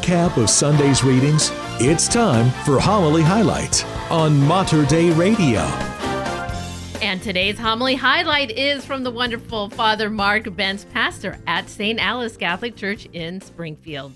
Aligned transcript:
recap 0.00 0.36
of 0.36 0.48
Sunday's 0.48 1.04
readings, 1.04 1.50
it's 1.78 2.08
time 2.08 2.50
for 2.64 2.78
Homily 2.80 3.22
Highlights 3.22 3.84
on 4.10 4.40
Mater 4.46 4.84
Dei 4.86 5.10
Radio. 5.10 5.60
And 7.02 7.22
today's 7.22 7.58
homily 7.58 7.94
highlight 7.94 8.50
is 8.50 8.84
from 8.84 9.04
the 9.04 9.10
wonderful 9.10 9.68
Father 9.70 10.10
Mark 10.10 10.44
Bentz, 10.44 10.84
pastor 10.92 11.38
at 11.46 11.68
St. 11.68 11.98
Alice 11.98 12.36
Catholic 12.36 12.76
Church 12.76 13.06
in 13.12 13.40
Springfield. 13.40 14.12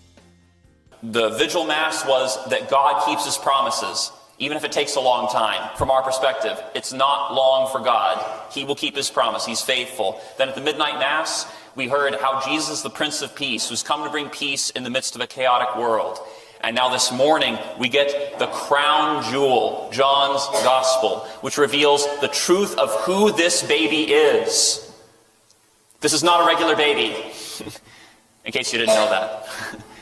The 1.03 1.31
vigil 1.31 1.67
mass 1.67 2.07
was 2.07 2.43
that 2.49 2.71
God 2.71 3.05
keeps 3.07 3.27
his 3.27 3.37
promises, 3.37 4.11
even 4.39 4.57
if 4.57 4.65
it 4.65 4.73
takes 4.73 4.97
a 4.97 5.01
long 5.01 5.29
time. 5.29 5.77
From 5.77 5.91
our 5.91 6.03
perspective, 6.03 6.61
it's 6.75 6.93
not 6.93 7.35
long 7.35 7.71
for 7.71 7.81
God. 7.81 8.25
He 8.53 8.65
will 8.65 8.75
keep 8.75 8.97
his 8.97 9.11
promise, 9.11 9.47
he's 9.47 9.61
faithful. 9.61 10.21
Then 10.39 10.49
at 10.49 10.55
the 10.55 10.61
midnight 10.61 10.99
mass, 10.99 11.47
we 11.77 11.89
heard 11.89 12.15
how 12.17 12.41
Jesus, 12.41 12.83
the 12.83 12.91
Prince 12.91 13.23
of 13.23 13.35
Peace, 13.35 13.69
who's 13.69 13.83
come 13.83 14.05
to 14.05 14.11
bring 14.11 14.29
peace 14.29 14.71
in 14.71 14.85
the 14.85 14.91
midst 14.91 15.15
of 15.15 15.21
a 15.21 15.27
chaotic 15.27 15.77
world. 15.77 16.19
And 16.61 16.75
now 16.75 16.89
this 16.89 17.13
morning, 17.13 17.59
we 17.79 17.89
get 17.89 18.39
the 18.39 18.47
crown 18.47 19.23
jewel, 19.31 19.91
John's 19.93 20.47
Gospel, 20.65 21.21
which 21.41 21.59
reveals 21.59 22.07
the 22.21 22.29
truth 22.29 22.77
of 22.79 22.91
who 23.03 23.33
this 23.33 23.63
baby 23.63 24.13
is. 24.13 24.91
This 26.01 26.13
is 26.13 26.23
not 26.23 26.43
a 26.43 26.47
regular 26.47 26.75
baby, 26.75 27.17
in 28.45 28.53
case 28.53 28.73
you 28.73 28.79
didn't 28.79 28.95
know 28.95 29.11
that. 29.11 29.49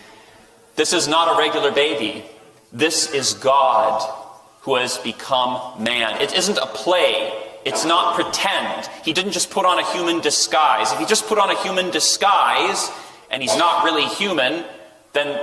this 0.76 0.92
is 0.92 1.08
not 1.08 1.34
a 1.34 1.38
regular 1.38 1.72
baby. 1.72 2.24
This 2.72 3.12
is 3.12 3.34
God 3.34 4.21
who 4.62 4.76
has 4.76 4.98
become 4.98 5.82
man. 5.82 6.20
It 6.20 6.34
isn't 6.34 6.58
a 6.58 6.66
play. 6.66 7.32
It's 7.64 7.84
not 7.84 8.14
pretend. 8.14 8.88
He 9.04 9.12
didn't 9.12 9.32
just 9.32 9.50
put 9.50 9.66
on 9.66 9.78
a 9.78 9.92
human 9.92 10.20
disguise. 10.20 10.92
If 10.92 10.98
he 10.98 11.06
just 11.06 11.26
put 11.26 11.38
on 11.38 11.50
a 11.50 11.62
human 11.62 11.90
disguise 11.90 12.90
and 13.30 13.42
he's 13.42 13.56
not 13.56 13.84
really 13.84 14.06
human, 14.06 14.64
then 15.12 15.40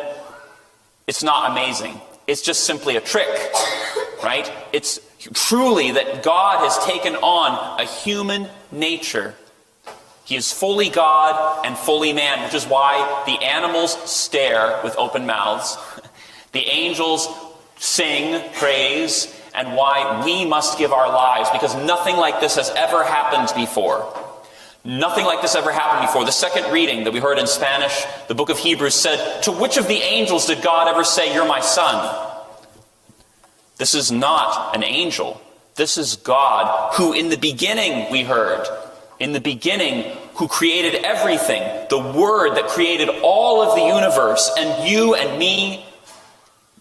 it's 1.07 1.23
not 1.23 1.51
amazing. 1.51 1.99
It's 2.27 2.41
just 2.41 2.63
simply 2.63 2.95
a 2.95 3.01
trick, 3.01 3.27
right? 4.23 4.51
It's 4.71 4.99
truly 5.33 5.91
that 5.91 6.23
God 6.23 6.59
has 6.59 6.77
taken 6.85 7.15
on 7.15 7.81
a 7.81 7.85
human 7.85 8.47
nature. 8.71 9.35
He 10.23 10.35
is 10.35 10.51
fully 10.51 10.89
God 10.89 11.65
and 11.65 11.77
fully 11.77 12.13
man, 12.13 12.43
which 12.43 12.53
is 12.53 12.65
why 12.65 13.23
the 13.25 13.43
animals 13.43 13.97
stare 14.09 14.79
with 14.83 14.95
open 14.97 15.25
mouths, 15.25 15.77
the 16.51 16.59
angels 16.59 17.27
sing 17.79 18.41
praise, 18.53 19.35
and 19.55 19.75
why 19.75 20.23
we 20.23 20.45
must 20.45 20.77
give 20.77 20.93
our 20.93 21.09
lives, 21.09 21.49
because 21.49 21.75
nothing 21.75 22.15
like 22.15 22.39
this 22.39 22.55
has 22.55 22.69
ever 22.71 23.03
happened 23.03 23.51
before. 23.55 24.13
Nothing 24.85 25.25
like 25.25 25.41
this 25.41 25.55
ever 25.55 25.71
happened 25.71 26.07
before. 26.07 26.23
The 26.23 26.31
second 26.31 26.71
reading 26.71 27.03
that 27.03 27.11
we 27.11 27.19
heard 27.19 27.37
in 27.37 27.47
Spanish, 27.47 28.05
the 28.27 28.35
book 28.35 28.49
of 28.49 28.57
Hebrews 28.57 28.95
said, 28.95 29.41
To 29.43 29.51
which 29.51 29.77
of 29.77 29.87
the 29.87 29.97
angels 29.97 30.45
did 30.45 30.61
God 30.61 30.87
ever 30.87 31.03
say, 31.03 31.33
You're 31.33 31.47
my 31.47 31.59
son? 31.59 32.27
This 33.77 33.93
is 33.93 34.11
not 34.11 34.75
an 34.75 34.83
angel. 34.83 35.41
This 35.75 35.97
is 35.97 36.17
God, 36.17 36.93
who 36.95 37.13
in 37.13 37.29
the 37.29 37.37
beginning 37.37 38.11
we 38.11 38.23
heard, 38.23 38.65
in 39.19 39.33
the 39.33 39.41
beginning, 39.41 40.15
who 40.35 40.47
created 40.47 41.03
everything, 41.03 41.61
the 41.89 41.99
Word 41.99 42.55
that 42.55 42.67
created 42.67 43.09
all 43.21 43.61
of 43.61 43.75
the 43.75 43.85
universe, 43.85 44.49
and 44.57 44.87
you 44.89 45.15
and 45.15 45.37
me. 45.39 45.85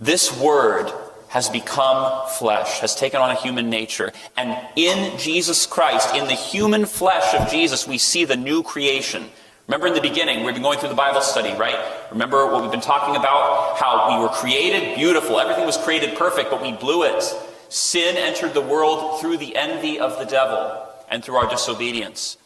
This 0.00 0.36
Word 0.40 0.92
has 1.28 1.48
become 1.48 2.28
flesh, 2.28 2.80
has 2.80 2.94
taken 2.94 3.20
on 3.20 3.30
a 3.30 3.34
human 3.34 3.68
nature. 3.68 4.12
And 4.36 4.56
in 4.76 5.18
Jesus 5.18 5.66
Christ, 5.66 6.14
in 6.14 6.26
the 6.26 6.34
human 6.34 6.86
flesh 6.86 7.34
of 7.34 7.50
Jesus, 7.50 7.86
we 7.86 7.98
see 7.98 8.24
the 8.24 8.36
new 8.36 8.62
creation. 8.62 9.26
Remember 9.66 9.88
in 9.88 9.94
the 9.94 10.00
beginning, 10.00 10.44
we've 10.44 10.54
been 10.54 10.62
going 10.62 10.78
through 10.78 10.88
the 10.88 10.94
Bible 10.94 11.20
study, 11.20 11.52
right? 11.58 11.76
Remember 12.10 12.46
what 12.46 12.62
we've 12.62 12.70
been 12.70 12.80
talking 12.80 13.16
about? 13.16 13.76
How 13.76 14.16
we 14.16 14.22
were 14.22 14.30
created 14.30 14.96
beautiful. 14.96 15.38
Everything 15.38 15.66
was 15.66 15.76
created 15.76 16.16
perfect, 16.16 16.50
but 16.50 16.62
we 16.62 16.72
blew 16.72 17.02
it. 17.02 17.22
Sin 17.68 18.16
entered 18.16 18.54
the 18.54 18.62
world 18.62 19.20
through 19.20 19.36
the 19.36 19.54
envy 19.56 20.00
of 20.00 20.18
the 20.18 20.24
devil 20.24 20.86
and 21.10 21.22
through 21.22 21.36
our 21.36 21.50
disobedience. 21.50 22.38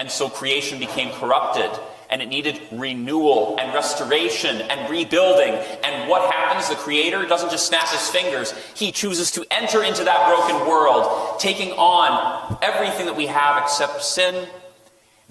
And 0.00 0.10
so 0.10 0.30
creation 0.30 0.78
became 0.78 1.12
corrupted 1.12 1.70
and 2.08 2.22
it 2.22 2.28
needed 2.30 2.58
renewal 2.72 3.58
and 3.60 3.74
restoration 3.74 4.62
and 4.62 4.90
rebuilding. 4.90 5.52
And 5.84 6.08
what 6.08 6.32
happens? 6.32 6.70
The 6.70 6.76
Creator 6.76 7.26
doesn't 7.26 7.50
just 7.50 7.66
snap 7.66 7.86
his 7.86 8.08
fingers, 8.08 8.54
He 8.74 8.92
chooses 8.92 9.30
to 9.32 9.44
enter 9.50 9.84
into 9.84 10.02
that 10.04 10.26
broken 10.26 10.66
world, 10.66 11.38
taking 11.38 11.72
on 11.72 12.58
everything 12.62 13.04
that 13.06 13.14
we 13.14 13.26
have 13.26 13.62
except 13.62 14.02
sin 14.02 14.48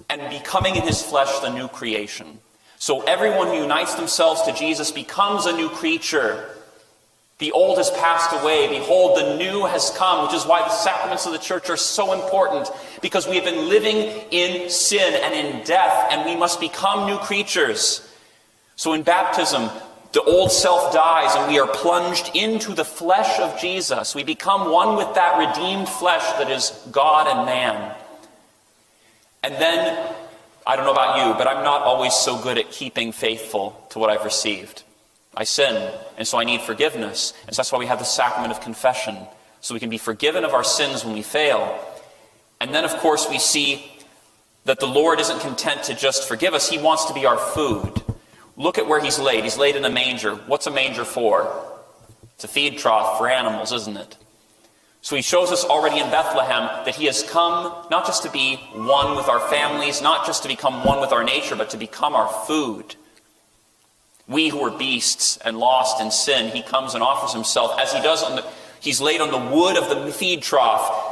and 0.07 0.21
becoming 0.29 0.75
in 0.75 0.83
His 0.83 1.01
flesh 1.01 1.39
the 1.39 1.49
new 1.49 1.67
creation. 1.67 2.37
So 2.77 3.01
everyone 3.01 3.47
who 3.47 3.55
unites 3.55 3.95
themselves 3.95 4.43
to 4.43 4.53
Jesus 4.53 4.91
becomes 4.91 5.47
a 5.47 5.51
new 5.51 5.69
creature. 5.69 6.47
The 7.39 7.53
old 7.53 7.77
has 7.77 7.89
passed 7.91 8.33
away. 8.33 8.67
Behold, 8.67 9.17
the 9.17 9.37
new 9.37 9.65
has 9.65 9.91
come, 9.91 10.25
which 10.25 10.35
is 10.35 10.45
why 10.45 10.59
the 10.59 10.69
sacraments 10.69 11.25
of 11.25 11.31
the 11.31 11.37
church 11.37 11.69
are 11.69 11.77
so 11.77 12.11
important, 12.11 12.69
because 13.01 13.27
we 13.27 13.35
have 13.35 13.45
been 13.45 13.69
living 13.69 13.95
in 14.29 14.69
sin 14.69 15.13
and 15.23 15.33
in 15.33 15.63
death, 15.63 16.07
and 16.11 16.29
we 16.29 16.35
must 16.35 16.59
become 16.59 17.07
new 17.07 17.17
creatures. 17.17 18.05
So 18.75 18.91
in 18.91 19.03
baptism, 19.03 19.69
the 20.11 20.21
old 20.21 20.51
self 20.51 20.91
dies, 20.91 21.33
and 21.35 21.49
we 21.49 21.59
are 21.59 21.67
plunged 21.67 22.35
into 22.35 22.73
the 22.73 22.83
flesh 22.83 23.39
of 23.39 23.57
Jesus. 23.57 24.13
We 24.13 24.23
become 24.23 24.69
one 24.69 24.97
with 24.97 25.13
that 25.15 25.37
redeemed 25.37 25.87
flesh 25.87 26.25
that 26.39 26.51
is 26.51 26.71
God 26.91 27.27
and 27.27 27.45
man. 27.45 27.95
And 29.43 29.53
then, 29.55 30.13
I 30.67 30.75
don't 30.75 30.83
know 30.83 30.91
about 30.91 31.25
you, 31.25 31.33
but 31.37 31.47
I'm 31.47 31.63
not 31.63 31.83
always 31.83 32.13
so 32.13 32.37
good 32.37 32.57
at 32.57 32.69
keeping 32.69 33.13
faithful 33.13 33.87
to 33.91 33.99
what 33.99 34.09
I've 34.09 34.25
received. 34.25 34.83
I 35.39 35.45
sin, 35.45 35.93
and 36.17 36.27
so 36.27 36.37
I 36.37 36.43
need 36.43 36.59
forgiveness. 36.59 37.33
And 37.47 37.55
so 37.55 37.61
that's 37.61 37.71
why 37.71 37.79
we 37.79 37.85
have 37.85 37.99
the 37.99 38.05
sacrament 38.05 38.51
of 38.51 38.59
confession, 38.59 39.15
so 39.61 39.73
we 39.73 39.79
can 39.79 39.89
be 39.89 39.97
forgiven 39.97 40.43
of 40.43 40.53
our 40.53 40.65
sins 40.65 41.05
when 41.05 41.13
we 41.13 41.21
fail. 41.21 41.79
And 42.59 42.75
then, 42.75 42.83
of 42.83 42.91
course, 42.97 43.25
we 43.29 43.39
see 43.39 43.89
that 44.65 44.81
the 44.81 44.85
Lord 44.85 45.21
isn't 45.21 45.39
content 45.39 45.83
to 45.83 45.95
just 45.95 46.27
forgive 46.27 46.53
us, 46.53 46.69
He 46.69 46.77
wants 46.77 47.05
to 47.05 47.13
be 47.13 47.25
our 47.25 47.37
food. 47.37 48.03
Look 48.57 48.77
at 48.77 48.85
where 48.85 48.99
He's 48.99 49.17
laid. 49.17 49.45
He's 49.45 49.57
laid 49.57 49.77
in 49.77 49.85
a 49.85 49.89
manger. 49.89 50.35
What's 50.35 50.67
a 50.67 50.71
manger 50.71 51.05
for? 51.05 51.65
It's 52.35 52.43
a 52.43 52.49
feed 52.49 52.77
trough 52.77 53.17
for 53.17 53.29
animals, 53.29 53.71
isn't 53.71 53.95
it? 53.95 54.17
So 55.01 55.15
he 55.15 55.21
shows 55.21 55.53
us 55.53 55.63
already 55.63 55.99
in 55.99 56.11
Bethlehem 56.11 56.83
that 56.83 56.95
he 56.95 57.05
has 57.05 57.23
come 57.23 57.87
not 57.89 58.05
just 58.05 58.23
to 58.23 58.29
be 58.29 58.57
one 58.73 59.15
with 59.15 59.29
our 59.29 59.39
families, 59.39 60.01
not 60.01 60.25
just 60.25 60.43
to 60.43 60.49
become 60.49 60.83
one 60.83 60.99
with 60.99 61.13
our 61.13 61.23
nature, 61.23 61.55
but 61.55 61.69
to 61.69 61.77
become 61.77 62.13
our 62.13 62.27
food. 62.45 62.95
We 64.29 64.49
who 64.49 64.63
are 64.63 64.77
beasts 64.77 65.37
and 65.37 65.57
lost 65.57 65.99
in 65.99 66.11
sin, 66.11 66.55
he 66.55 66.61
comes 66.61 66.93
and 66.93 67.03
offers 67.03 67.33
himself 67.33 67.79
as 67.79 67.91
he 67.91 67.99
does 68.01 68.23
on 68.23 68.35
the, 68.35 68.45
he's 68.79 69.01
laid 69.01 69.21
on 69.21 69.31
the 69.31 69.55
wood 69.55 69.75
of 69.75 69.89
the 69.89 70.11
feed 70.13 70.43
trough 70.43 71.09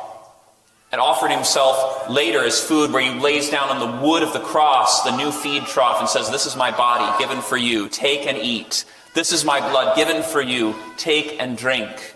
and 0.91 1.01
offered 1.01 1.31
himself 1.31 2.09
later 2.09 2.44
as 2.44 2.63
food 2.63 2.94
where 2.94 3.01
he 3.01 3.19
lays 3.19 3.50
down 3.50 3.69
on 3.69 3.79
the 3.79 4.07
wood 4.07 4.23
of 4.23 4.33
the 4.33 4.39
cross, 4.39 5.03
the 5.03 5.17
new 5.17 5.31
feed 5.31 5.66
trough, 5.66 6.00
and 6.00 6.07
says, 6.07 6.29
This 6.29 6.45
is 6.45 6.55
my 6.55 6.72
body 6.72 7.17
given 7.19 7.41
for 7.41 7.57
you. 7.57 7.89
Take 7.89 8.28
and 8.28 8.38
eat. 8.38 8.85
This 9.16 9.34
is 9.34 9.44
my 9.44 9.59
blood 9.59 9.95
given 9.95 10.22
for 10.22 10.41
you. 10.41 10.75
Take 10.95 11.41
and 11.41 11.57
drink. 11.57 12.13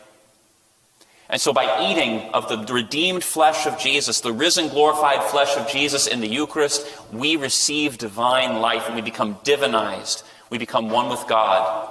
And 1.29 1.41
so, 1.41 1.51
by 1.51 1.89
eating 1.89 2.29
of 2.33 2.47
the 2.47 2.73
redeemed 2.73 3.23
flesh 3.23 3.65
of 3.65 3.79
Jesus, 3.79 4.19
the 4.19 4.33
risen, 4.33 4.67
glorified 4.67 5.23
flesh 5.23 5.57
of 5.57 5.67
Jesus 5.67 6.05
in 6.05 6.19
the 6.19 6.27
Eucharist, 6.27 6.85
we 7.11 7.37
receive 7.37 7.97
divine 7.97 8.59
life 8.59 8.83
and 8.85 8.95
we 8.95 9.01
become 9.01 9.35
divinized 9.35 10.23
we 10.51 10.59
become 10.59 10.89
one 10.89 11.09
with 11.09 11.25
God. 11.27 11.89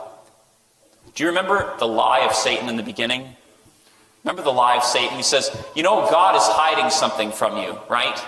Do 1.14 1.24
you 1.24 1.30
remember 1.30 1.74
the 1.78 1.88
lie 1.88 2.20
of 2.20 2.34
Satan 2.34 2.68
in 2.68 2.76
the 2.76 2.82
beginning? 2.84 3.34
Remember 4.22 4.42
the 4.42 4.52
lie 4.52 4.76
of 4.76 4.84
Satan? 4.84 5.16
He 5.16 5.22
says, 5.22 5.50
You 5.74 5.82
know, 5.82 6.08
God 6.10 6.36
is 6.36 6.42
hiding 6.44 6.90
something 6.90 7.32
from 7.32 7.56
you, 7.56 7.76
right? 7.88 8.22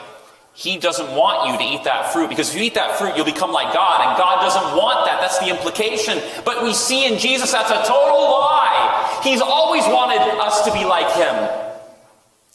He 0.54 0.78
doesn't 0.78 1.14
want 1.14 1.48
you 1.48 1.58
to 1.58 1.74
eat 1.74 1.84
that 1.84 2.12
fruit 2.12 2.28
because 2.28 2.50
if 2.50 2.56
you 2.56 2.62
eat 2.64 2.74
that 2.74 2.98
fruit, 2.98 3.16
you'll 3.16 3.26
become 3.26 3.52
like 3.52 3.72
God, 3.72 4.06
and 4.06 4.18
God 4.18 4.42
doesn't 4.42 4.76
want 4.76 5.06
that. 5.06 5.20
That's 5.20 5.38
the 5.38 5.48
implication. 5.48 6.18
But 6.44 6.62
we 6.62 6.74
see 6.74 7.06
in 7.06 7.18
Jesus 7.18 7.52
that's 7.52 7.70
a 7.70 7.82
total 7.86 8.20
lie. 8.20 9.20
He's 9.22 9.40
always 9.40 9.84
wanted 9.84 10.20
us 10.40 10.64
to 10.64 10.72
be 10.72 10.84
like 10.84 11.10
Him. 11.14 11.78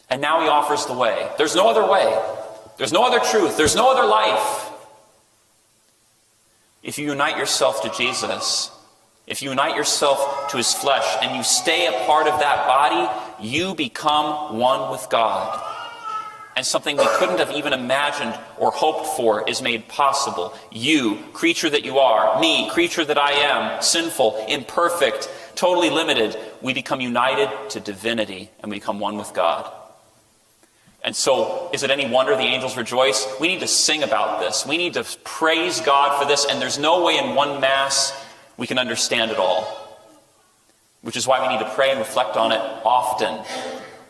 And 0.10 0.22
now 0.22 0.42
He 0.42 0.48
offers 0.48 0.86
the 0.86 0.94
way. 0.94 1.30
There's 1.38 1.56
no 1.56 1.70
other 1.70 1.90
way, 1.90 2.20
there's 2.78 2.94
no 2.94 3.06
other 3.06 3.20
truth, 3.20 3.56
there's 3.56 3.76
no 3.76 3.92
other 3.92 4.08
life. 4.08 4.77
If 6.84 6.98
you 6.98 7.08
unite 7.08 7.38
yourself 7.38 7.82
to 7.82 7.90
Jesus, 7.90 8.72
if 9.28 9.42
you 9.42 9.50
unite 9.50 9.76
yourself 9.76 10.50
to 10.52 10.58
his 10.58 10.74
flesh 10.74 11.06
and 11.22 11.36
you 11.36 11.44
stay 11.44 11.88
a 11.88 12.06
part 12.06 12.28
of 12.28 12.40
that 12.40 12.66
body, 12.66 13.46
you 13.46 13.76
become 13.76 14.58
one 14.58 14.90
with 14.90 15.06
God. 15.10 15.64
And 16.56 16.66
something 16.66 16.98
we 16.98 17.06
couldn't 17.18 17.38
have 17.38 17.52
even 17.52 17.74
imagined 17.74 18.34
or 18.58 18.72
hoped 18.72 19.06
for 19.16 19.48
is 19.48 19.62
made 19.62 19.88
possible. 19.88 20.56
You, 20.72 21.20
creature 21.34 21.70
that 21.70 21.86
you 21.86 22.00
are, 22.00 22.40
me, 22.40 22.70
creature 22.72 23.06
that 23.06 23.18
I 23.18 23.32
am, 23.32 23.82
sinful, 23.82 24.46
imperfect, 24.48 25.30
totally 25.56 25.90
limited, 25.90 26.36
we 26.62 26.74
become 26.74 27.02
united 27.02 27.70
to 27.72 27.80
divinity 27.80 28.50
and 28.62 28.72
we 28.72 28.78
become 28.78 29.00
one 29.00 29.18
with 29.18 29.34
God. 29.34 29.72
And 31.08 31.16
so, 31.16 31.70
is 31.72 31.84
it 31.84 31.90
any 31.90 32.06
wonder 32.06 32.36
the 32.36 32.42
angels 32.42 32.76
rejoice? 32.76 33.26
We 33.40 33.48
need 33.48 33.62
to 33.62 33.68
sing 33.68 34.04
about 34.04 34.42
this. 34.42 34.66
We 34.66 34.76
need 34.76 34.96
to 34.96 35.06
praise 35.24 35.80
God 35.80 36.22
for 36.22 36.28
this. 36.28 36.46
And 36.46 36.62
there's 36.62 36.78
no 36.78 37.06
way 37.06 37.18
in 37.18 37.34
one 37.34 37.62
Mass 37.62 38.12
we 38.58 38.68
can 38.68 38.78
understand 38.78 39.32
it 39.32 39.38
all. 39.38 39.64
Which 41.04 41.16
is 41.16 41.26
why 41.26 41.42
we 41.42 41.48
need 41.48 41.64
to 41.64 41.72
pray 41.76 41.92
and 41.92 42.00
reflect 42.00 42.36
on 42.36 42.52
it 42.52 42.60
often. 42.84 43.36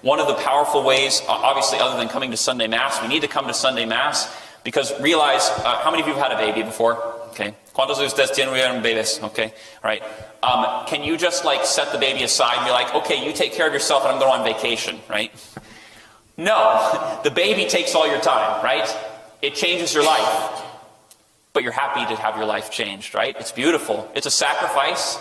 One 0.01 0.19
of 0.19 0.25
the 0.25 0.33
powerful 0.33 0.83
ways, 0.83 1.21
obviously, 1.27 1.77
other 1.77 1.99
than 1.99 2.09
coming 2.09 2.31
to 2.31 2.37
Sunday 2.37 2.65
Mass, 2.65 2.99
we 2.99 3.07
need 3.07 3.21
to 3.21 3.27
come 3.27 3.45
to 3.45 3.53
Sunday 3.53 3.85
Mass 3.85 4.35
because 4.63 4.99
realize 4.99 5.47
uh, 5.49 5.77
how 5.83 5.91
many 5.91 6.01
of 6.01 6.07
you 6.07 6.15
have 6.15 6.31
had 6.31 6.31
a 6.31 6.47
baby 6.47 6.63
before? 6.63 6.95
Okay. 7.29 7.53
¿Cuántos 7.75 7.99
de 7.99 8.05
ustedes 8.05 8.31
tienen 8.31 8.81
bebés? 8.81 9.21
Okay. 9.23 9.43
All 9.43 9.51
right. 9.83 10.01
Um, 10.41 10.87
can 10.87 11.03
you 11.03 11.15
just 11.15 11.45
like 11.45 11.63
set 11.63 11.91
the 11.91 11.99
baby 11.99 12.23
aside 12.23 12.57
and 12.57 12.65
be 12.65 12.71
like, 12.71 12.95
okay, 12.95 13.23
you 13.23 13.33
take 13.33 13.53
care 13.53 13.67
of 13.67 13.73
yourself 13.73 14.01
and 14.01 14.13
I'm 14.13 14.19
going 14.19 14.39
on 14.39 14.43
vacation, 14.43 14.99
right? 15.07 15.31
No. 16.37 17.19
The 17.23 17.31
baby 17.31 17.65
takes 17.65 17.93
all 17.93 18.07
your 18.07 18.21
time, 18.21 18.63
right? 18.63 18.87
It 19.41 19.55
changes 19.55 19.93
your 19.93 20.05
life. 20.05 20.63
But 21.51 21.63
you're 21.63 21.73
happy 21.73 22.05
to 22.05 22.21
have 22.21 22.37
your 22.37 22.45
life 22.45 22.71
changed, 22.71 23.13
right? 23.13 23.35
It's 23.37 23.51
beautiful. 23.51 24.09
It's 24.15 24.27
a 24.27 24.31
sacrifice. 24.31 25.17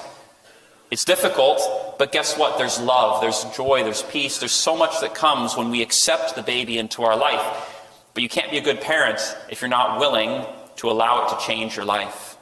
It's 0.91 1.05
difficult, 1.05 1.99
but 1.99 2.13
guess 2.13 2.39
what? 2.39 2.59
There's 2.59 2.79
love, 2.79 3.21
there's 3.21 3.43
joy, 3.57 3.83
there's 3.83 4.05
peace, 4.05 4.39
there's 4.39 4.53
so 4.53 4.77
much 4.77 5.01
that 5.01 5.17
comes 5.17 5.57
when 5.57 5.71
we 5.71 5.83
accept 5.83 6.37
the 6.37 6.43
baby 6.43 6.79
into 6.79 7.03
our 7.03 7.17
life. 7.17 7.73
But 8.15 8.23
you 8.23 8.29
can't 8.29 8.53
be 8.53 8.59
a 8.59 8.63
good 8.63 8.81
parent 8.81 9.19
if 9.51 9.61
you're 9.61 9.69
not 9.69 9.99
willing 9.99 10.47
to 10.77 10.91
allow 10.91 11.27
it 11.27 11.31
to 11.31 11.45
change 11.45 11.75
your 11.75 11.85
life. 11.85 12.36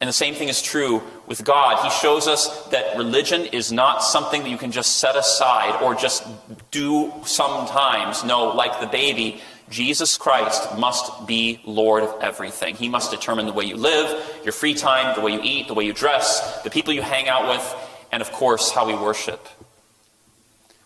And 0.00 0.08
the 0.08 0.12
same 0.12 0.34
thing 0.34 0.48
is 0.48 0.60
true 0.60 1.02
with 1.26 1.44
God. 1.44 1.82
He 1.82 1.90
shows 1.90 2.26
us 2.26 2.66
that 2.66 2.96
religion 2.96 3.46
is 3.46 3.72
not 3.72 4.02
something 4.02 4.42
that 4.42 4.50
you 4.50 4.58
can 4.58 4.72
just 4.72 4.98
set 4.98 5.16
aside 5.16 5.80
or 5.82 5.94
just 5.94 6.26
do 6.70 7.12
sometimes. 7.24 8.24
No, 8.24 8.48
like 8.48 8.80
the 8.80 8.86
baby, 8.86 9.40
Jesus 9.70 10.18
Christ 10.18 10.76
must 10.76 11.26
be 11.26 11.60
Lord 11.64 12.02
of 12.02 12.22
everything. 12.22 12.74
He 12.74 12.88
must 12.88 13.10
determine 13.10 13.46
the 13.46 13.52
way 13.52 13.64
you 13.64 13.76
live, 13.76 14.40
your 14.44 14.52
free 14.52 14.74
time, 14.74 15.14
the 15.14 15.22
way 15.22 15.32
you 15.32 15.40
eat, 15.42 15.68
the 15.68 15.74
way 15.74 15.84
you 15.84 15.92
dress, 15.92 16.62
the 16.62 16.70
people 16.70 16.92
you 16.92 17.02
hang 17.02 17.28
out 17.28 17.48
with, 17.48 17.76
and 18.12 18.20
of 18.20 18.30
course, 18.32 18.70
how 18.70 18.86
we 18.86 18.94
worship. 18.94 19.48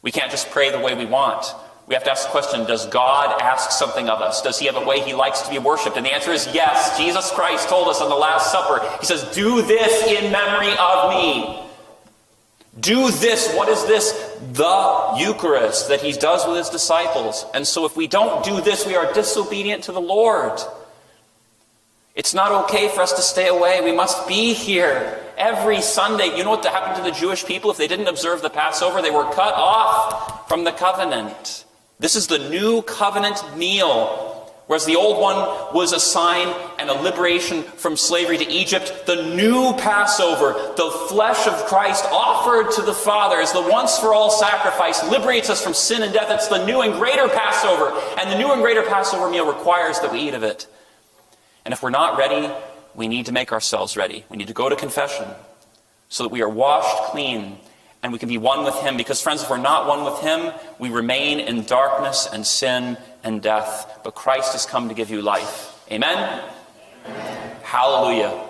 We 0.01 0.13
can't 0.13 0.31
just 0.31 0.51
pray 0.51 0.71
the 0.71 0.79
way 0.79 0.95
we 0.95 1.07
want. 1.07 1.45
We 1.89 1.95
have 1.95 2.05
to 2.05 2.11
ask 2.11 2.27
the 2.27 2.31
question 2.31 2.67
Does 2.67 2.87
God 2.87 3.41
ask 3.41 3.71
something 3.71 4.09
of 4.09 4.21
us? 4.21 4.43
Does 4.43 4.59
He 4.59 4.67
have 4.67 4.77
a 4.77 4.85
way 4.85 5.01
He 5.01 5.15
likes 5.15 5.41
to 5.43 5.51
be 5.51 5.59
worshiped? 5.59 5.97
And 5.97 6.05
the 6.05 6.13
answer 6.13 6.33
is 6.33 6.47
yes. 6.53 6.99
Jesus 6.99 7.31
Christ 7.31 7.69
told 7.69 7.89
us 7.89 8.01
on 8.01 8.11
the 8.11 8.17
Last 8.17 8.53
Supper, 8.53 8.87
He 9.01 9.07
says, 9.07 9.25
Do 9.35 9.63
this 9.63 10.07
in 10.07 10.31
memory 10.31 10.75
of 10.79 11.11
me. 11.11 11.65
Do 12.79 13.11
this. 13.11 13.53
What 13.55 13.69
is 13.69 13.85
this? 13.87 14.13
The 14.53 15.15
Eucharist 15.19 15.89
that 15.89 16.01
he 16.01 16.13
does 16.13 16.47
with 16.47 16.59
his 16.59 16.69
disciples. 16.69 17.45
And 17.53 17.67
so 17.67 17.87
if 17.87 17.97
we 17.97 18.07
don't 18.07 18.45
do 18.45 18.61
this, 18.61 18.87
we 18.87 18.95
are 18.95 19.13
disobedient 19.13 19.85
to 19.85 19.93
the 19.93 20.01
Lord. 20.01 20.61
It's 22.15 22.35
not 22.35 22.53
okay 22.65 22.89
for 22.89 23.01
us 23.01 23.13
to 23.15 23.23
stay 23.23 23.49
away. 23.49 23.81
We 23.81 23.91
must 23.91 24.29
be 24.29 24.53
here 24.53 25.25
every 25.37 25.81
Sunday. 25.81 26.37
You 26.37 26.45
know 26.45 26.51
what 26.51 26.65
happened 26.65 27.05
to 27.05 27.11
the 27.11 27.17
Jewish 27.17 27.45
people? 27.45 27.71
If 27.71 27.79
they 27.79 27.89
didn't 27.89 28.09
observe 28.09 28.43
the 28.43 28.51
Passover, 28.51 29.03
they 29.03 29.11
were 29.11 29.25
cut 29.33 29.55
off 29.55 30.49
from 30.49 30.63
the 30.63 30.73
covenant. 30.73 31.65
This 31.99 32.17
is 32.17 32.27
the 32.27 32.39
new 32.39 32.83
covenant 32.83 33.57
meal 33.57 34.29
Whereas 34.69 34.85
the 34.85 34.97
old 34.97 35.19
one 35.19 35.37
was 35.75 35.95
a 35.95 35.99
sign 35.99 36.55
and 36.79 36.91
a 36.91 36.93
liberation 36.93 37.63
from 37.63 37.97
slavery 37.97 38.37
to 38.37 38.47
Egypt, 38.47 39.07
the 39.07 39.35
new 39.35 39.73
Passover, 39.79 40.53
the 40.77 40.91
flesh 41.09 41.47
of 41.47 41.55
Christ 41.65 42.05
offered 42.13 42.71
to 42.73 42.83
the 42.83 42.93
Father 42.93 43.39
as 43.41 43.51
the 43.51 43.63
once 43.63 43.99
for 43.99 44.13
all 44.13 44.31
sacrifice, 44.31 45.03
liberates 45.11 45.49
us 45.49 45.65
from 45.65 45.73
sin 45.73 46.03
and 46.03 46.13
death. 46.13 46.31
It's 46.31 46.49
the 46.49 46.67
new 46.67 46.83
and 46.83 46.93
greater 46.93 47.29
Passover. 47.29 47.99
And 48.21 48.31
the 48.31 48.37
new 48.37 48.53
and 48.53 48.61
greater 48.61 48.83
Passover 48.83 49.31
meal 49.31 49.47
requires 49.47 50.01
that 50.01 50.13
we 50.13 50.21
eat 50.21 50.35
of 50.35 50.43
it. 50.43 50.67
And 51.65 51.73
if 51.73 51.83
we're 51.83 51.89
not 51.89 52.19
ready, 52.19 52.53
we 52.95 53.09
need 53.09 53.25
to 53.25 53.33
make 53.33 53.53
ourselves 53.53 53.97
ready. 53.97 54.27
We 54.29 54.37
need 54.37 54.49
to 54.49 54.55
go 54.55 54.69
to 54.69 54.77
confession 54.77 55.29
so 56.11 56.25
that 56.25 56.29
we 56.31 56.43
are 56.43 56.49
washed 56.49 57.05
clean 57.05 57.57
and 58.03 58.13
we 58.13 58.19
can 58.19 58.29
be 58.29 58.39
one 58.39 58.65
with 58.65 58.77
Him. 58.77 58.97
Because, 58.97 59.21
friends, 59.21 59.43
if 59.43 59.51
we're 59.51 59.59
not 59.59 59.87
one 59.87 60.05
with 60.05 60.21
Him, 60.21 60.53
we 60.79 60.91
remain 60.91 61.41
in 61.41 61.65
darkness 61.65 62.29
and 62.33 62.47
sin 62.47 62.97
and 63.25 63.43
death. 63.43 64.01
But 64.05 64.15
Christ 64.15 64.53
has 64.53 64.67
come 64.67 64.89
to 64.89 64.95
give 64.95 65.11
you 65.11 65.23
life. 65.23 65.75
Amen? 65.91 66.43
Amen. 67.07 67.57
Hallelujah. 67.63 68.49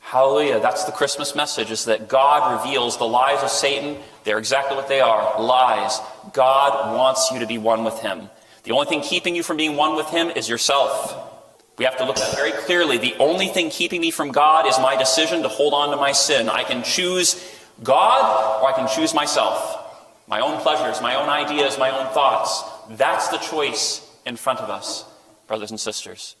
Hallelujah. 0.00 0.60
That's 0.60 0.84
the 0.84 0.92
Christmas 0.92 1.34
message 1.34 1.70
is 1.70 1.86
that 1.86 2.08
God 2.08 2.60
reveals 2.60 2.98
the 2.98 3.04
lies 3.04 3.42
of 3.42 3.50
Satan. 3.50 3.96
They're 4.24 4.38
exactly 4.38 4.76
what 4.76 4.88
they 4.88 5.00
are 5.00 5.40
lies. 5.40 5.98
God 6.32 6.96
wants 6.96 7.30
you 7.32 7.40
to 7.40 7.46
be 7.46 7.58
one 7.58 7.84
with 7.84 7.98
Him. 8.00 8.28
The 8.64 8.72
only 8.72 8.86
thing 8.86 9.00
keeping 9.00 9.34
you 9.34 9.42
from 9.42 9.56
being 9.56 9.76
one 9.76 9.96
with 9.96 10.08
Him 10.08 10.30
is 10.30 10.48
yourself. 10.48 11.32
We 11.76 11.84
have 11.84 11.96
to 11.96 12.04
look 12.04 12.16
at 12.16 12.30
that 12.30 12.36
very 12.36 12.52
clearly. 12.52 12.98
The 12.98 13.14
only 13.18 13.48
thing 13.48 13.70
keeping 13.70 14.00
me 14.00 14.10
from 14.10 14.30
God 14.30 14.66
is 14.68 14.78
my 14.78 14.96
decision 14.96 15.42
to 15.42 15.48
hold 15.48 15.74
on 15.74 15.90
to 15.90 15.96
my 15.96 16.12
sin. 16.12 16.48
I 16.48 16.62
can 16.62 16.84
choose 16.84 17.34
God 17.82 18.62
or 18.62 18.68
I 18.68 18.72
can 18.72 18.88
choose 18.88 19.14
myself. 19.14 19.80
My 20.26 20.40
own 20.40 20.60
pleasures, 20.60 21.02
my 21.02 21.16
own 21.16 21.28
ideas, 21.28 21.78
my 21.78 21.90
own 21.90 22.12
thoughts. 22.14 22.62
That's 22.90 23.28
the 23.28 23.38
choice 23.38 24.00
in 24.24 24.36
front 24.36 24.60
of 24.60 24.70
us, 24.70 25.04
brothers 25.46 25.70
and 25.70 25.78
sisters. 25.78 26.36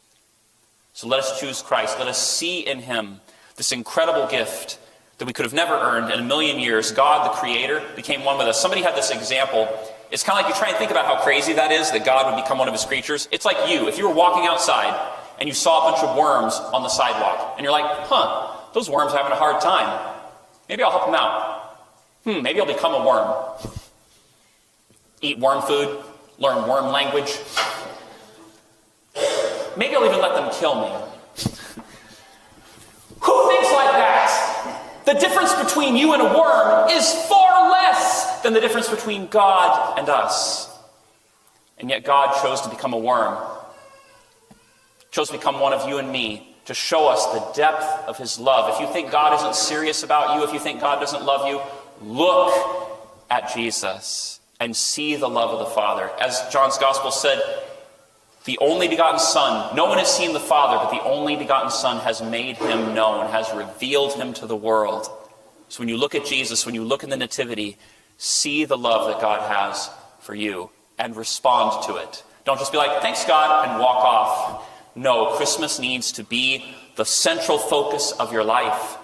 So 0.94 1.08
let 1.08 1.20
us 1.20 1.40
choose 1.40 1.60
Christ. 1.60 1.98
Let 1.98 2.08
us 2.08 2.18
see 2.18 2.60
in 2.60 2.78
him 2.78 3.20
this 3.56 3.72
incredible 3.72 4.26
gift 4.26 4.78
that 5.18 5.26
we 5.26 5.32
could 5.32 5.44
have 5.44 5.52
never 5.52 5.74
earned 5.74 6.12
in 6.12 6.20
a 6.20 6.24
million 6.24 6.58
years. 6.58 6.92
God, 6.92 7.26
the 7.26 7.34
Creator, 7.36 7.82
became 7.94 8.24
one 8.24 8.38
with 8.38 8.46
us. 8.46 8.60
Somebody 8.60 8.82
had 8.82 8.96
this 8.96 9.10
example. 9.10 9.68
It's 10.10 10.22
kind 10.22 10.38
of 10.38 10.44
like 10.44 10.54
you 10.54 10.58
try 10.58 10.68
and 10.68 10.78
think 10.78 10.90
about 10.90 11.04
how 11.04 11.22
crazy 11.22 11.52
that 11.54 11.72
is 11.72 11.90
that 11.90 12.04
God 12.04 12.32
would 12.32 12.42
become 12.42 12.58
one 12.58 12.68
of 12.68 12.74
his 12.74 12.84
creatures. 12.84 13.28
It's 13.32 13.44
like 13.44 13.68
you. 13.68 13.88
If 13.88 13.98
you 13.98 14.08
were 14.08 14.14
walking 14.14 14.46
outside 14.46 15.12
and 15.38 15.48
you 15.48 15.54
saw 15.54 15.88
a 15.88 15.92
bunch 15.92 16.04
of 16.04 16.16
worms 16.16 16.54
on 16.54 16.82
the 16.82 16.88
sidewalk, 16.88 17.54
and 17.56 17.64
you're 17.64 17.72
like, 17.72 18.06
huh, 18.06 18.56
those 18.72 18.88
worms 18.88 19.12
are 19.12 19.18
having 19.18 19.32
a 19.32 19.36
hard 19.36 19.60
time. 19.60 20.13
Maybe 20.68 20.82
I'll 20.82 20.90
help 20.90 21.08
him 21.08 21.14
out. 21.14 21.60
Hmm, 22.24 22.42
maybe 22.42 22.60
I'll 22.60 22.66
become 22.66 22.94
a 22.94 23.06
worm. 23.06 23.34
Eat 25.20 25.38
worm 25.38 25.62
food, 25.62 26.02
learn 26.38 26.68
worm 26.68 26.90
language. 26.90 27.38
Maybe 29.76 29.94
I'll 29.94 30.04
even 30.06 30.20
let 30.20 30.34
them 30.34 30.50
kill 30.52 30.80
me. 30.80 30.88
Who 33.20 33.48
thinks 33.48 33.72
like 33.72 33.92
that? 33.92 35.02
The 35.04 35.14
difference 35.14 35.54
between 35.54 35.96
you 35.96 36.12
and 36.14 36.22
a 36.22 36.38
worm 36.38 36.88
is 36.90 37.12
far 37.26 37.70
less 37.70 38.40
than 38.42 38.52
the 38.54 38.60
difference 38.60 38.88
between 38.88 39.26
God 39.26 39.98
and 39.98 40.08
us. 40.08 40.70
And 41.78 41.90
yet 41.90 42.04
God 42.04 42.40
chose 42.42 42.60
to 42.62 42.70
become 42.70 42.92
a 42.92 42.98
worm, 42.98 43.36
chose 45.10 45.28
to 45.28 45.36
become 45.36 45.60
one 45.60 45.72
of 45.72 45.88
you 45.88 45.98
and 45.98 46.10
me, 46.10 46.53
to 46.66 46.74
show 46.74 47.08
us 47.08 47.26
the 47.26 47.52
depth 47.54 48.08
of 48.08 48.16
his 48.16 48.38
love. 48.38 48.74
If 48.74 48.80
you 48.80 48.92
think 48.92 49.10
God 49.10 49.38
isn't 49.40 49.54
serious 49.54 50.02
about 50.02 50.36
you, 50.36 50.44
if 50.44 50.52
you 50.52 50.58
think 50.58 50.80
God 50.80 51.00
doesn't 51.00 51.24
love 51.24 51.46
you, 51.46 51.60
look 52.00 52.52
at 53.30 53.52
Jesus 53.54 54.40
and 54.60 54.74
see 54.74 55.16
the 55.16 55.28
love 55.28 55.50
of 55.50 55.58
the 55.58 55.74
Father. 55.74 56.10
As 56.20 56.42
John's 56.50 56.78
Gospel 56.78 57.10
said, 57.10 57.40
the 58.44 58.58
only 58.60 58.88
begotten 58.88 59.18
Son, 59.18 59.74
no 59.74 59.86
one 59.86 59.98
has 59.98 60.14
seen 60.14 60.32
the 60.32 60.40
Father, 60.40 60.76
but 60.76 60.90
the 60.90 61.02
only 61.02 61.34
begotten 61.36 61.70
Son 61.70 61.98
has 62.00 62.22
made 62.22 62.56
him 62.56 62.94
known, 62.94 63.30
has 63.30 63.52
revealed 63.54 64.14
him 64.14 64.34
to 64.34 64.46
the 64.46 64.56
world. 64.56 65.08
So 65.68 65.80
when 65.80 65.88
you 65.88 65.96
look 65.96 66.14
at 66.14 66.26
Jesus, 66.26 66.66
when 66.66 66.74
you 66.74 66.84
look 66.84 67.02
in 67.02 67.10
the 67.10 67.16
Nativity, 67.16 67.78
see 68.18 68.64
the 68.64 68.76
love 68.76 69.08
that 69.08 69.20
God 69.20 69.50
has 69.50 69.90
for 70.20 70.34
you 70.34 70.70
and 70.98 71.16
respond 71.16 71.84
to 71.86 71.96
it. 71.96 72.22
Don't 72.44 72.58
just 72.58 72.70
be 72.70 72.78
like, 72.78 73.00
thanks 73.00 73.24
God, 73.24 73.68
and 73.68 73.80
walk 73.80 74.04
off. 74.04 74.70
No, 74.94 75.36
Christmas 75.36 75.78
needs 75.78 76.12
to 76.12 76.24
be 76.24 76.74
the 76.96 77.04
central 77.04 77.58
focus 77.58 78.12
of 78.12 78.32
your 78.32 78.44
life. 78.44 78.96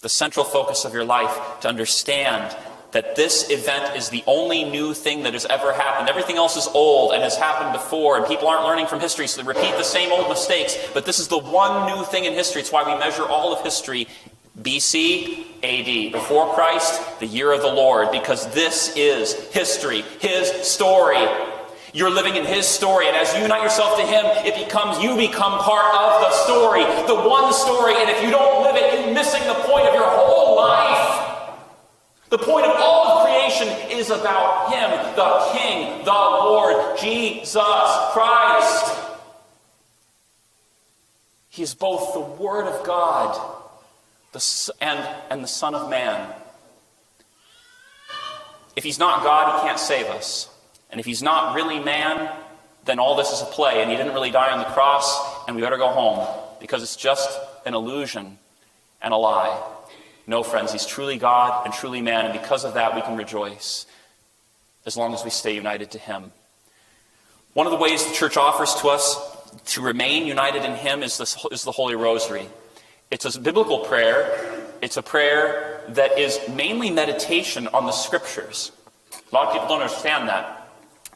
The 0.00 0.08
central 0.08 0.44
focus 0.44 0.84
of 0.84 0.94
your 0.94 1.04
life 1.04 1.60
to 1.60 1.68
understand 1.68 2.56
that 2.92 3.16
this 3.16 3.50
event 3.50 3.96
is 3.96 4.08
the 4.08 4.24
only 4.26 4.64
new 4.64 4.94
thing 4.94 5.24
that 5.24 5.34
has 5.34 5.44
ever 5.46 5.72
happened. 5.72 6.08
Everything 6.08 6.36
else 6.36 6.56
is 6.56 6.66
old 6.68 7.12
and 7.12 7.22
has 7.22 7.36
happened 7.36 7.72
before, 7.72 8.16
and 8.16 8.26
people 8.26 8.48
aren't 8.48 8.64
learning 8.64 8.86
from 8.86 9.00
history, 9.00 9.26
so 9.26 9.42
they 9.42 9.46
repeat 9.46 9.76
the 9.76 9.82
same 9.82 10.10
old 10.10 10.28
mistakes. 10.28 10.78
But 10.94 11.04
this 11.04 11.18
is 11.18 11.28
the 11.28 11.38
one 11.38 11.86
new 11.86 12.04
thing 12.04 12.24
in 12.24 12.32
history. 12.32 12.62
It's 12.62 12.72
why 12.72 12.90
we 12.90 12.98
measure 12.98 13.24
all 13.24 13.52
of 13.52 13.62
history 13.62 14.08
BC, 14.62 15.44
AD, 15.62 16.12
before 16.12 16.52
Christ, 16.54 17.20
the 17.20 17.26
year 17.26 17.52
of 17.52 17.60
the 17.60 17.72
Lord, 17.72 18.10
because 18.10 18.50
this 18.52 18.96
is 18.96 19.34
history, 19.50 20.02
His 20.20 20.50
story. 20.66 21.28
You're 21.92 22.10
living 22.10 22.36
in 22.36 22.44
his 22.44 22.66
story, 22.66 23.08
and 23.08 23.16
as 23.16 23.32
you 23.34 23.42
unite 23.42 23.62
yourself 23.62 23.98
to 23.98 24.06
him, 24.06 24.24
it 24.44 24.54
becomes 24.54 25.02
you 25.02 25.16
become 25.16 25.58
part 25.60 25.94
of 25.94 26.20
the 26.20 26.30
story, 26.44 26.84
the 27.06 27.14
one 27.14 27.52
story. 27.52 27.94
And 27.96 28.10
if 28.10 28.22
you 28.22 28.30
don't 28.30 28.62
live 28.62 28.76
it, 28.76 28.92
you're 28.92 29.14
missing 29.14 29.42
the 29.46 29.54
point 29.54 29.86
of 29.86 29.94
your 29.94 30.08
whole 30.08 30.56
life. 30.56 31.18
The 32.30 32.38
point 32.38 32.66
of 32.66 32.76
all 32.76 33.06
of 33.06 33.26
creation 33.26 33.68
is 33.90 34.10
about 34.10 34.70
him, 34.72 34.90
the 35.16 35.58
King, 35.58 36.04
the 36.04 36.10
Lord, 36.10 36.98
Jesus 36.98 37.54
Christ. 38.12 38.94
He 41.48 41.62
is 41.62 41.74
both 41.74 42.12
the 42.12 42.20
Word 42.20 42.66
of 42.66 42.84
God 42.84 43.58
the, 44.32 44.72
and, 44.80 45.16
and 45.30 45.42
the 45.42 45.48
Son 45.48 45.74
of 45.74 45.88
Man. 45.88 46.34
If 48.76 48.84
he's 48.84 48.98
not 48.98 49.24
God, 49.24 49.60
he 49.60 49.66
can't 49.66 49.78
save 49.78 50.06
us. 50.06 50.50
And 50.90 51.00
if 51.00 51.06
he's 51.06 51.22
not 51.22 51.54
really 51.54 51.78
man, 51.78 52.30
then 52.84 52.98
all 52.98 53.14
this 53.16 53.30
is 53.30 53.42
a 53.42 53.46
play, 53.46 53.82
and 53.82 53.90
he 53.90 53.96
didn't 53.96 54.14
really 54.14 54.30
die 54.30 54.50
on 54.50 54.58
the 54.58 54.64
cross, 54.64 55.46
and 55.46 55.54
we 55.54 55.62
better 55.62 55.76
go 55.76 55.88
home 55.88 56.26
because 56.60 56.82
it's 56.82 56.96
just 56.96 57.38
an 57.66 57.74
illusion 57.74 58.38
and 59.02 59.12
a 59.12 59.16
lie. 59.16 59.62
No, 60.26 60.42
friends, 60.42 60.72
he's 60.72 60.86
truly 60.86 61.18
God 61.18 61.64
and 61.64 61.74
truly 61.74 62.00
man, 62.00 62.26
and 62.26 62.38
because 62.38 62.64
of 62.64 62.74
that, 62.74 62.94
we 62.94 63.02
can 63.02 63.16
rejoice 63.16 63.86
as 64.86 64.96
long 64.96 65.12
as 65.12 65.22
we 65.24 65.30
stay 65.30 65.54
united 65.54 65.90
to 65.92 65.98
him. 65.98 66.32
One 67.52 67.66
of 67.66 67.72
the 67.72 67.78
ways 67.78 68.06
the 68.06 68.14
church 68.14 68.36
offers 68.36 68.74
to 68.76 68.88
us 68.88 69.18
to 69.66 69.82
remain 69.82 70.26
united 70.26 70.64
in 70.64 70.74
him 70.74 71.02
is, 71.02 71.18
this, 71.18 71.44
is 71.50 71.64
the 71.64 71.72
Holy 71.72 71.94
Rosary. 71.94 72.46
It's 73.10 73.24
a 73.24 73.40
biblical 73.40 73.80
prayer. 73.80 74.66
It's 74.80 74.96
a 74.96 75.02
prayer 75.02 75.82
that 75.88 76.18
is 76.18 76.38
mainly 76.54 76.90
meditation 76.90 77.66
on 77.68 77.86
the 77.86 77.92
scriptures. 77.92 78.72
A 79.30 79.34
lot 79.34 79.48
of 79.48 79.52
people 79.52 79.68
don't 79.68 79.80
understand 79.80 80.28
that. 80.28 80.57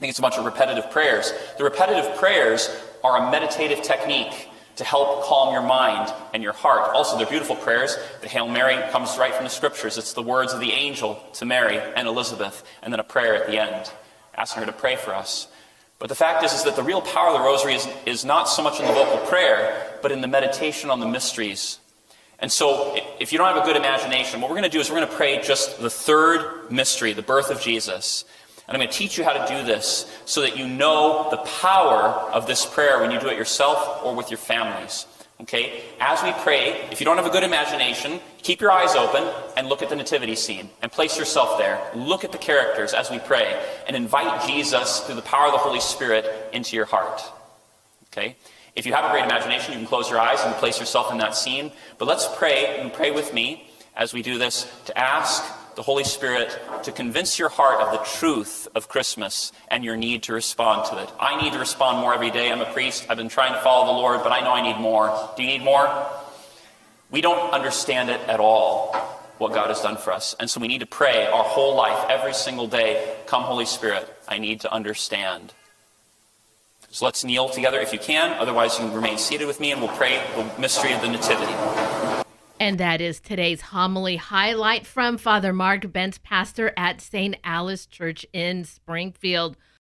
I 0.02 0.04
think 0.04 0.10
it's 0.10 0.18
a 0.18 0.22
bunch 0.22 0.36
of 0.36 0.44
repetitive 0.44 0.90
prayers. 0.90 1.32
The 1.58 1.62
repetitive 1.62 2.16
prayers 2.16 2.68
are 3.04 3.18
a 3.18 3.30
meditative 3.30 3.82
technique 3.82 4.48
to 4.74 4.82
help 4.82 5.22
calm 5.22 5.52
your 5.52 5.62
mind 5.62 6.12
and 6.34 6.42
your 6.42 6.54
heart. 6.54 6.90
Also, 6.92 7.16
they're 7.16 7.24
beautiful 7.24 7.54
prayers. 7.54 7.96
The 8.20 8.26
Hail 8.26 8.48
Mary 8.48 8.82
comes 8.90 9.16
right 9.16 9.32
from 9.32 9.44
the 9.44 9.50
scriptures. 9.50 9.98
It's 9.98 10.12
the 10.12 10.22
words 10.24 10.52
of 10.52 10.58
the 10.58 10.72
angel 10.72 11.22
to 11.34 11.44
Mary 11.44 11.78
and 11.94 12.08
Elizabeth, 12.08 12.64
and 12.82 12.92
then 12.92 12.98
a 12.98 13.04
prayer 13.04 13.36
at 13.36 13.46
the 13.46 13.56
end, 13.58 13.92
asking 14.34 14.64
her 14.64 14.66
to 14.66 14.76
pray 14.76 14.96
for 14.96 15.14
us. 15.14 15.46
But 16.00 16.08
the 16.08 16.16
fact 16.16 16.42
is, 16.42 16.52
is 16.52 16.64
that 16.64 16.74
the 16.74 16.82
real 16.82 17.00
power 17.00 17.28
of 17.28 17.34
the 17.34 17.44
rosary 17.44 17.74
is, 17.74 17.86
is 18.04 18.24
not 18.24 18.48
so 18.48 18.60
much 18.60 18.80
in 18.80 18.86
the 18.86 18.92
vocal 18.92 19.24
prayer, 19.28 20.00
but 20.02 20.10
in 20.10 20.20
the 20.20 20.26
meditation 20.26 20.90
on 20.90 20.98
the 20.98 21.06
mysteries. 21.06 21.78
And 22.40 22.50
so, 22.50 22.98
if 23.20 23.30
you 23.30 23.38
don't 23.38 23.54
have 23.54 23.62
a 23.62 23.64
good 23.64 23.76
imagination, 23.76 24.40
what 24.40 24.50
we're 24.50 24.56
going 24.56 24.68
to 24.68 24.76
do 24.76 24.80
is 24.80 24.90
we're 24.90 24.96
going 24.96 25.08
to 25.08 25.14
pray 25.14 25.40
just 25.40 25.80
the 25.80 25.88
third 25.88 26.72
mystery, 26.72 27.12
the 27.12 27.22
birth 27.22 27.52
of 27.52 27.60
Jesus. 27.60 28.24
And 28.66 28.76
I'm 28.76 28.80
going 28.80 28.90
to 28.90 28.96
teach 28.96 29.18
you 29.18 29.24
how 29.24 29.32
to 29.32 29.54
do 29.54 29.64
this 29.64 30.10
so 30.24 30.40
that 30.42 30.56
you 30.56 30.68
know 30.68 31.28
the 31.30 31.38
power 31.38 32.08
of 32.32 32.46
this 32.46 32.64
prayer 32.64 33.00
when 33.00 33.10
you 33.10 33.18
do 33.18 33.28
it 33.28 33.36
yourself 33.36 34.04
or 34.04 34.14
with 34.14 34.30
your 34.30 34.38
families. 34.38 35.06
Okay? 35.42 35.82
As 36.00 36.22
we 36.22 36.32
pray, 36.42 36.88
if 36.92 37.00
you 37.00 37.04
don't 37.04 37.16
have 37.16 37.26
a 37.26 37.30
good 37.30 37.42
imagination, 37.42 38.20
keep 38.42 38.60
your 38.60 38.70
eyes 38.70 38.94
open 38.94 39.28
and 39.56 39.68
look 39.68 39.82
at 39.82 39.88
the 39.88 39.96
nativity 39.96 40.36
scene 40.36 40.70
and 40.80 40.92
place 40.92 41.18
yourself 41.18 41.58
there. 41.58 41.80
Look 41.94 42.22
at 42.22 42.30
the 42.30 42.38
characters 42.38 42.94
as 42.94 43.10
we 43.10 43.18
pray 43.18 43.60
and 43.88 43.96
invite 43.96 44.46
Jesus 44.46 45.00
through 45.00 45.16
the 45.16 45.22
power 45.22 45.46
of 45.46 45.52
the 45.52 45.58
Holy 45.58 45.80
Spirit 45.80 46.50
into 46.52 46.76
your 46.76 46.84
heart. 46.84 47.20
Okay? 48.12 48.36
If 48.76 48.86
you 48.86 48.94
have 48.94 49.04
a 49.04 49.10
great 49.10 49.24
imagination, 49.24 49.72
you 49.72 49.78
can 49.78 49.88
close 49.88 50.08
your 50.08 50.20
eyes 50.20 50.40
and 50.44 50.54
place 50.54 50.78
yourself 50.78 51.10
in 51.10 51.18
that 51.18 51.34
scene. 51.34 51.72
But 51.98 52.06
let's 52.06 52.28
pray 52.36 52.78
and 52.80 52.92
pray 52.92 53.10
with 53.10 53.34
me 53.34 53.68
as 53.96 54.14
we 54.14 54.22
do 54.22 54.38
this 54.38 54.70
to 54.86 54.96
ask 54.96 55.44
the 55.74 55.82
Holy 55.82 56.04
Spirit 56.04 56.56
to 56.84 56.92
convince 56.92 57.38
your 57.38 57.48
heart 57.48 57.80
of 57.80 57.92
the 57.92 58.04
truth 58.18 58.68
of 58.74 58.88
Christmas 58.88 59.52
and 59.68 59.84
your 59.84 59.96
need 59.96 60.24
to 60.24 60.32
respond 60.32 60.86
to 60.90 61.02
it. 61.02 61.10
I 61.18 61.40
need 61.40 61.52
to 61.52 61.58
respond 61.58 61.98
more 61.98 62.14
every 62.14 62.30
day. 62.30 62.50
I'm 62.50 62.60
a 62.60 62.72
priest. 62.72 63.06
I've 63.08 63.16
been 63.16 63.28
trying 63.28 63.52
to 63.54 63.60
follow 63.60 63.86
the 63.86 63.98
Lord, 63.98 64.22
but 64.22 64.32
I 64.32 64.40
know 64.40 64.52
I 64.52 64.62
need 64.62 64.80
more. 64.80 65.30
Do 65.36 65.42
you 65.42 65.48
need 65.48 65.64
more? 65.64 66.06
We 67.10 67.20
don't 67.20 67.52
understand 67.52 68.10
it 68.10 68.20
at 68.28 68.40
all, 68.40 68.94
what 69.38 69.52
God 69.52 69.68
has 69.68 69.80
done 69.80 69.96
for 69.96 70.12
us. 70.12 70.34
And 70.40 70.48
so 70.48 70.60
we 70.60 70.68
need 70.68 70.80
to 70.80 70.86
pray 70.86 71.26
our 71.26 71.44
whole 71.44 71.74
life, 71.74 72.08
every 72.08 72.34
single 72.34 72.66
day 72.66 73.16
Come, 73.26 73.42
Holy 73.44 73.66
Spirit, 73.66 74.08
I 74.28 74.38
need 74.38 74.60
to 74.60 74.72
understand. 74.72 75.54
So 76.90 77.06
let's 77.06 77.24
kneel 77.24 77.48
together 77.48 77.80
if 77.80 77.92
you 77.94 77.98
can. 77.98 78.38
Otherwise, 78.38 78.78
you 78.78 78.84
can 78.84 78.94
remain 78.94 79.16
seated 79.16 79.46
with 79.46 79.60
me 79.60 79.72
and 79.72 79.80
we'll 79.80 79.96
pray 79.96 80.22
the 80.36 80.60
mystery 80.60 80.92
of 80.92 81.00
the 81.00 81.08
Nativity. 81.08 81.91
And 82.62 82.78
that 82.78 83.00
is 83.00 83.18
today's 83.18 83.60
homily 83.60 84.14
highlight 84.14 84.86
from 84.86 85.18
Father 85.18 85.52
Mark 85.52 85.80
Bentz, 85.92 86.22
pastor 86.22 86.72
at 86.76 87.00
St. 87.00 87.34
Alice 87.42 87.86
Church 87.86 88.24
in 88.32 88.62
Springfield. 88.62 89.56